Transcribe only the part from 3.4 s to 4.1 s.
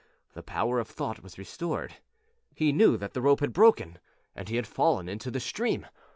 broken